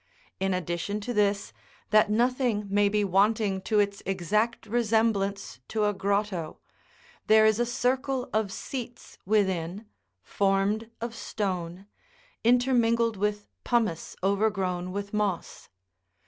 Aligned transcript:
In 0.39 0.51
addition 0.55 0.99
to 1.01 1.13
this, 1.13 1.53
that 1.91 2.09
nothing 2.09 2.65
may 2.71 2.89
be 2.89 3.03
wanting 3.03 3.61
to 3.61 3.77
its 3.79 4.01
exact 4.03 4.65
resemblance 4.65 5.59
to 5.67 5.85
a 5.85 5.93
grotto, 5.93 6.57
there 7.27 7.45
is 7.45 7.59
a 7.59 7.67
circle 7.67 8.27
of 8.33 8.51
seats 8.51 9.19
within, 9.27 9.85
formed 10.23 10.89
of 11.01 11.13
stone, 11.13 11.85
intermingled 12.43 13.15
with 13.15 13.45
pumice 13.63 14.15
overgrown 14.23 14.91
with 14.91 15.13
moss. 15.13 15.69